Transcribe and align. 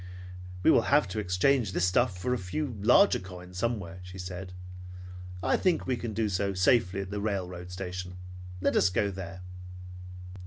"We 0.63 0.71
will 0.71 0.89
have 0.89 1.07
to 1.09 1.19
exchange 1.19 1.73
this 1.73 1.85
stuff 1.85 2.17
for 2.17 2.33
a 2.33 2.37
few 2.39 2.75
larger 2.81 3.19
coins 3.19 3.59
somewhere," 3.59 3.99
she 4.01 4.17
said. 4.17 4.51
"I 5.43 5.57
think 5.57 5.85
we 5.85 5.95
can 5.95 6.11
do 6.13 6.27
so 6.27 6.55
safely 6.55 7.01
at 7.01 7.11
the 7.11 7.21
railroad 7.21 7.69
station. 7.69 8.17
Let 8.61 8.75
us 8.75 8.89
go 8.89 9.11
there." 9.11 9.41